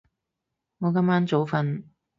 [0.79, 1.83] 我今晚早瞓